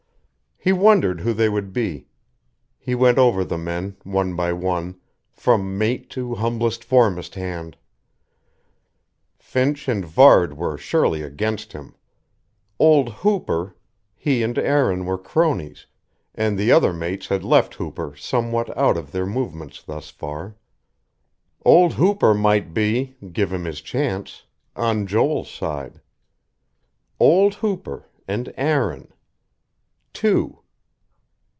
[0.63, 2.05] He wondered who they would be;
[2.77, 4.99] he went over the men, one by one,
[5.31, 7.75] from mate to humblest foremast hand.
[9.39, 11.95] Finch and Varde were surely against him.
[12.77, 13.75] Old Hooper
[14.15, 15.87] he and Aaron were cronies,
[16.35, 20.55] and the other mates had left Hooper somewhat out of their movements thus far.
[21.65, 24.43] Old Hooper might be, give him his chance,
[24.75, 26.01] on Joel's side....
[27.19, 29.11] Old Hooper, and Aaron.
[30.13, 30.57] Two.